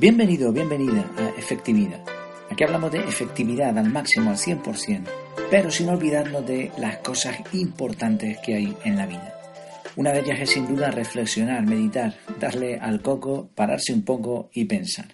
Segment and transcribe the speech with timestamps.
[0.00, 2.04] Bienvenido, bienvenida a Efectividad.
[2.48, 5.02] Aquí hablamos de efectividad al máximo, al 100%,
[5.50, 9.34] pero sin olvidarnos de las cosas importantes que hay en la vida.
[9.96, 14.66] Una de ellas es sin duda reflexionar, meditar, darle al coco, pararse un poco y
[14.66, 15.08] pensar.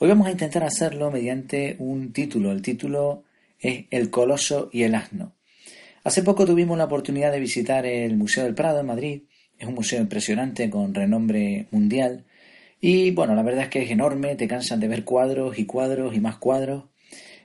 [0.00, 2.50] Hoy vamos a intentar hacerlo mediante un título.
[2.50, 3.22] El título
[3.60, 5.36] es El Coloso y el Asno.
[6.02, 9.22] Hace poco tuvimos la oportunidad de visitar el Museo del Prado en Madrid.
[9.56, 12.24] Es un museo impresionante con renombre mundial
[12.80, 16.14] y bueno, la verdad es que es enorme, te cansan de ver cuadros y cuadros
[16.14, 16.84] y más cuadros.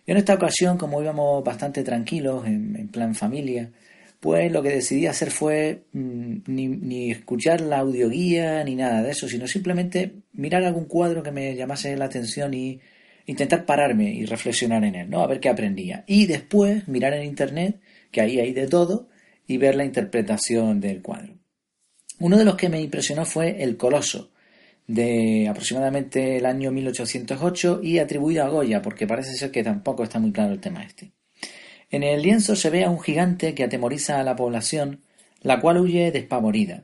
[0.05, 3.71] Y en esta ocasión, como íbamos bastante tranquilos, en, plan familia,
[4.19, 9.11] pues lo que decidí hacer fue mm, ni, ni, escuchar la audioguía ni nada de
[9.11, 12.79] eso, sino simplemente mirar algún cuadro que me llamase la atención y
[13.25, 15.21] intentar pararme y reflexionar en él, ¿no?
[15.21, 16.03] A ver qué aprendía.
[16.07, 17.79] Y después mirar en internet,
[18.11, 19.09] que ahí hay de todo,
[19.47, 21.33] y ver la interpretación del cuadro.
[22.19, 24.31] Uno de los que me impresionó fue El Coloso,
[24.87, 30.19] de aproximadamente el año 1808 y atribuido a Goya, porque parece ser que tampoco está
[30.19, 31.11] muy claro el tema este.
[31.89, 35.01] En el lienzo se ve a un gigante que atemoriza a la población,
[35.41, 36.83] la cual huye despavorida.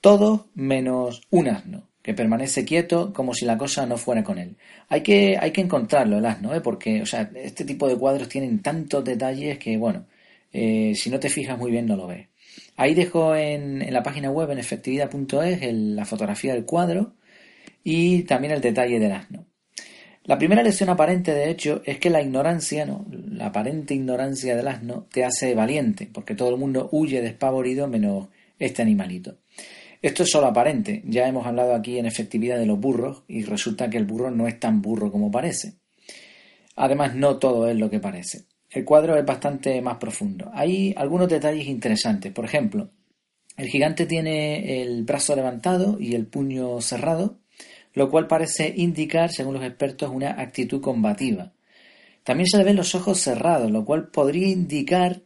[0.00, 4.56] Todo menos un asno, que permanece quieto como si la cosa no fuera con él.
[4.88, 6.60] Hay que, hay que encontrarlo, el asno, ¿eh?
[6.60, 10.06] porque o sea, este tipo de cuadros tienen tantos detalles que, bueno,
[10.52, 12.28] eh, si no te fijas muy bien no lo ves.
[12.78, 17.16] Ahí dejo en, la página web en efectividad.es la fotografía del cuadro
[17.82, 19.46] y también el detalle del asno.
[20.22, 23.04] La primera lección aparente, de hecho, es que la ignorancia, ¿no?
[23.10, 28.28] la aparente ignorancia del asno, te hace valiente, porque todo el mundo huye despavorido menos
[28.60, 29.38] este animalito.
[30.00, 33.90] Esto es solo aparente, ya hemos hablado aquí en efectividad de los burros y resulta
[33.90, 35.78] que el burro no es tan burro como parece.
[36.76, 38.44] Además, no todo es lo que parece.
[38.70, 40.50] El cuadro es bastante más profundo.
[40.52, 42.32] Hay algunos detalles interesantes.
[42.32, 42.90] Por ejemplo,
[43.56, 47.38] el gigante tiene el brazo levantado y el puño cerrado,
[47.94, 51.52] lo cual parece indicar, según los expertos, una actitud combativa.
[52.22, 55.22] También se le ven los ojos cerrados, lo cual podría indicar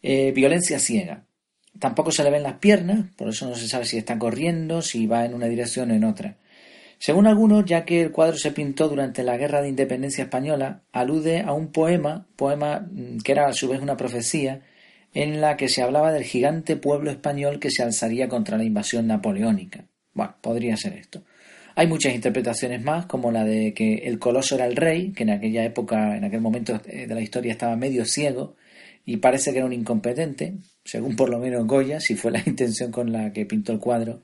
[0.00, 1.26] eh, violencia ciega.
[1.78, 5.06] Tampoco se le ven las piernas, por eso no se sabe si está corriendo, si
[5.06, 6.38] va en una dirección o en otra.
[6.98, 11.40] Según algunos, ya que el cuadro se pintó durante la Guerra de Independencia Española, alude
[11.40, 14.62] a un poema, poema mm, que era a su vez una profecía,
[15.12, 19.06] en la que se hablaba del gigante pueblo español que se alzaría contra la invasión
[19.06, 19.86] napoleónica.
[20.12, 21.22] Bueno, podría ser esto.
[21.74, 25.30] Hay muchas interpretaciones más, como la de que el coloso era el rey, que en
[25.30, 28.56] aquella época, en aquel momento de la historia estaba medio ciego
[29.06, 32.90] y parece que era un incompetente, según por lo menos Goya, si fue la intención
[32.90, 34.22] con la que pintó el cuadro.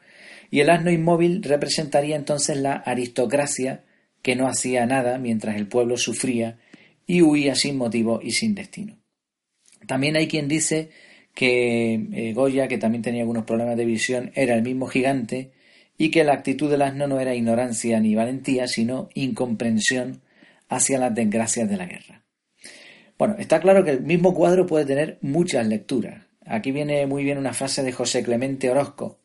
[0.51, 3.85] Y el asno inmóvil representaría entonces la aristocracia
[4.21, 6.59] que no hacía nada mientras el pueblo sufría
[7.07, 8.99] y huía sin motivo y sin destino.
[9.87, 10.91] También hay quien dice
[11.33, 15.53] que eh, Goya, que también tenía algunos problemas de visión, era el mismo gigante
[15.97, 20.23] y que la actitud del asno no era ignorancia ni valentía, sino incomprensión
[20.69, 22.22] hacia las desgracias de la guerra.
[23.23, 26.25] Bueno, está claro que el mismo cuadro puede tener muchas lecturas.
[26.45, 29.21] Aquí viene muy bien una frase de José Clemente Orozco.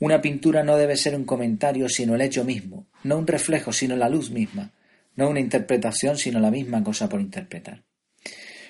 [0.00, 3.96] Una pintura no debe ser un comentario sino el hecho mismo, no un reflejo sino
[3.96, 4.72] la luz misma,
[5.16, 7.82] no una interpretación sino la misma cosa por interpretar.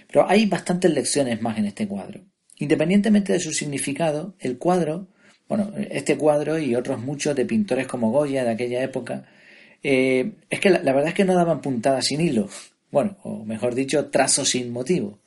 [0.09, 2.23] Pero hay bastantes lecciones más en este cuadro.
[2.59, 5.07] Independientemente de su significado, el cuadro
[5.49, 9.25] bueno, este cuadro y otros muchos de pintores como Goya de aquella época,
[9.85, 12.49] eh, es que la, verdad es que no daban puntadas sin hilo,
[12.95, 15.19] bueno, o mejor dicho, trazos sin motivo.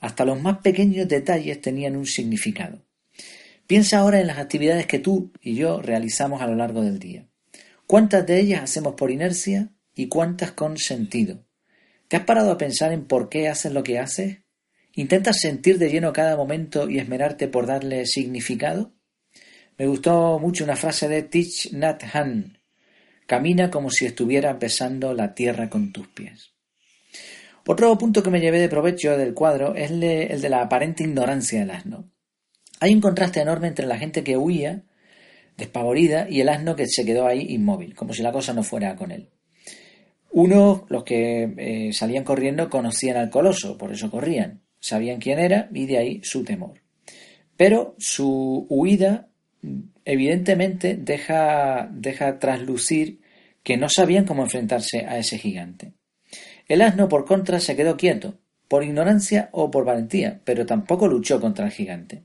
[0.00, 2.86] Hasta los más pequeños detalles tenían un significado.
[3.66, 7.28] Piensa ahora en las actividades que tú y yo realizamos a lo largo del día.
[7.86, 11.44] ¿Cuántas de ellas hacemos por inercia y cuántas con sentido?
[12.08, 14.38] ¿Te has parado a pensar en por qué haces lo que haces?
[14.94, 18.94] ¿Intentas sentir de lleno cada momento y esmerarte por darle significado?
[19.76, 22.56] Me gustó mucho una frase de Tich Nhat Han.
[23.26, 26.51] Camina como si estuvieras besando la tierra con tus pies.
[27.66, 31.60] Otro punto que me llevé de provecho del cuadro es el de la aparente ignorancia
[31.60, 32.10] del asno.
[32.80, 34.82] Hay un contraste enorme entre la gente que huía,
[35.56, 38.96] despavorida, y el asno que se quedó ahí inmóvil, como si la cosa no fuera
[38.96, 39.30] con él.
[40.32, 45.68] Uno, los que eh, salían corriendo, conocían al coloso, por eso corrían, sabían quién era
[45.72, 46.80] y de ahí su temor.
[47.56, 49.28] Pero su huida
[50.04, 53.20] evidentemente deja, deja traslucir
[53.62, 55.92] que no sabían cómo enfrentarse a ese gigante.
[56.68, 58.38] El asno, por contra, se quedó quieto,
[58.68, 62.22] por ignorancia o por valentía, pero tampoco luchó contra el gigante.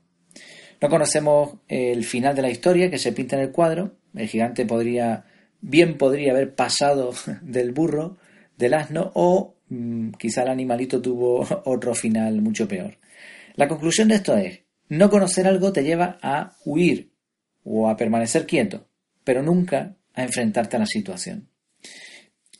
[0.79, 3.95] No conocemos el final de la historia que se pinta en el cuadro.
[4.15, 5.25] El gigante podría,
[5.59, 8.17] bien podría haber pasado del burro,
[8.57, 12.97] del asno, o mm, quizá el animalito tuvo otro final mucho peor.
[13.55, 17.11] La conclusión de esto es, no conocer algo te lleva a huir
[17.63, 18.87] o a permanecer quieto,
[19.23, 21.49] pero nunca a enfrentarte a la situación.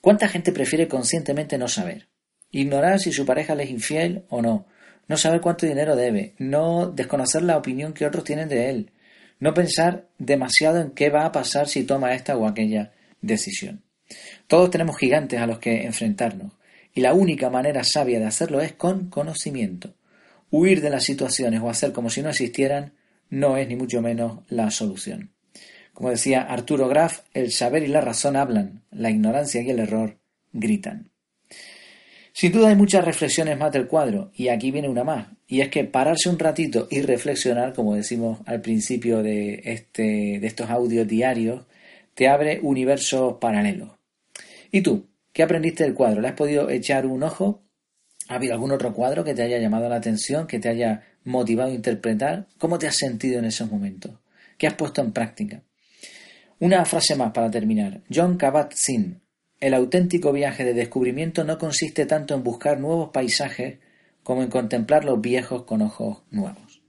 [0.07, 2.07] ¿Cuánta gente prefiere conscientemente no saber?
[2.49, 4.65] Ignorar si su pareja le es infiel o no,
[5.09, 8.91] no saber cuánto dinero debe, no desconocer la opinión que otros tienen de él,
[9.41, 13.83] no pensar demasiado en qué va a pasar si toma esta o aquella decisión.
[14.47, 16.53] Todos tenemos gigantes a los que enfrentarnos,
[16.93, 19.93] y la única manera sabia de hacerlo es con conocimiento.
[20.49, 22.93] Huir de las situaciones o hacer como si no existieran
[23.29, 25.33] no es ni mucho menos la solución.
[25.97, 30.19] Como decía Arturo Graf, el saber y la razón hablan, la ignorancia y el error
[30.53, 31.09] gritan.
[32.33, 35.69] Sin duda hay muchas reflexiones más del cuadro, y aquí viene una más, y es
[35.69, 41.07] que pararse un ratito y reflexionar, como decimos al principio de, este, de estos audios
[41.07, 41.65] diarios,
[42.13, 43.89] te abre universos paralelos.
[44.71, 45.07] ¿Y tú?
[45.33, 46.21] ¿Qué aprendiste del cuadro?
[46.21, 47.63] ¿Le has podido echar un ojo?
[48.27, 51.71] ¿Ha habido algún otro cuadro que te haya llamado la atención, que te haya motivado
[51.71, 52.45] a interpretar?
[52.59, 54.11] ¿Cómo te has sentido en esos momentos?
[54.59, 55.63] ¿Qué has puesto en práctica?
[56.59, 58.01] Una frase más para terminar.
[58.11, 59.21] John Kabat-Zinn,
[59.59, 63.77] el auténtico viaje de descubrimiento no consiste tanto en buscar nuevos paisajes
[64.23, 66.81] como en contemplar los viejos con ojos nuevos.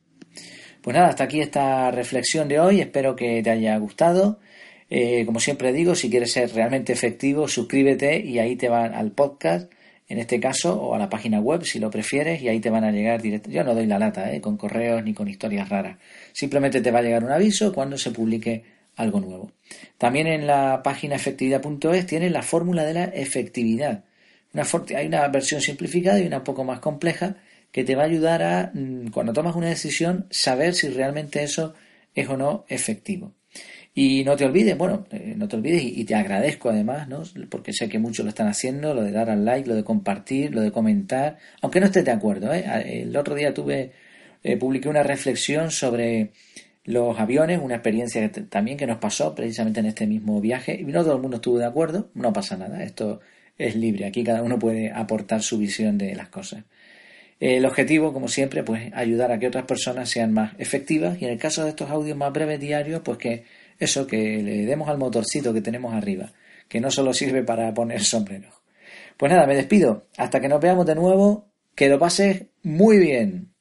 [0.81, 4.41] Pues nada, hasta aquí esta reflexión de hoy, espero que te haya gustado.
[4.89, 9.13] Eh, como siempre digo, si quieres ser realmente efectivo, suscríbete y ahí te van al
[9.13, 9.71] podcast,
[10.09, 12.85] en este caso, o a la página web si lo prefieres, y ahí te van
[12.85, 13.59] a llegar directamente.
[13.59, 15.99] Yo no doy la lata, eh, con correos ni con historias raras.
[16.33, 19.53] Simplemente te va a llegar un aviso cuando se publique algo nuevo.
[19.97, 24.05] También en la página efectividad.es tienes la fórmula de la efectividad.
[24.53, 24.65] Una
[24.97, 27.37] hay una versión simplificada y una un poco más compleja
[27.73, 31.75] que te va a ayudar a, mm, cuando tomas una decisión, saber si realmente eso
[32.15, 33.33] es o no efectivo.
[33.95, 37.23] Y no te olvides, bueno, eh, no te olvides y, te agradezco además, ¿no?
[37.51, 40.55] Porque sé que muchos lo están haciendo, lo de dar al like, lo de compartir,
[40.55, 42.65] lo de comentar, aunque no estés de acuerdo, ¿eh?
[43.03, 43.93] El otro día tuve,
[44.45, 46.31] eh, publiqué una reflexión sobre
[46.89, 51.05] los aviones, una experiencia también que nos pasó precisamente en este mismo viaje, y no
[51.05, 53.21] todo el mundo estuvo de acuerdo, no pasa nada, esto
[53.59, 56.65] es libre, aquí cada uno puede aportar su visión de las cosas.
[57.41, 61.33] El objetivo, como siempre, pues ayudar a que otras personas sean más efectivas y en
[61.33, 63.45] el caso de estos audios más breves diarios, pues que
[63.79, 66.33] eso, que le demos al motorcito que tenemos arriba,
[66.69, 68.55] que no solo sirve para poner sombreros.
[69.19, 70.07] Pues nada, me despido.
[70.17, 73.53] Hasta que nos veamos de nuevo, que lo pases muy bien.